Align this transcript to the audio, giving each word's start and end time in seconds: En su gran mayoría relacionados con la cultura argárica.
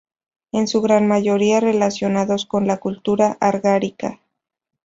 En 0.51 0.67
su 0.67 0.81
gran 0.81 1.07
mayoría 1.07 1.59
relacionados 1.59 2.47
con 2.47 2.65
la 2.65 2.77
cultura 2.77 3.37
argárica. 3.39 4.19